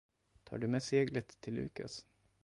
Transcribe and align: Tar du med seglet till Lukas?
Tar 0.43 0.57
du 0.57 0.67
med 0.67 0.83
seglet 0.83 1.41
till 1.41 1.53
Lukas? 1.53 2.05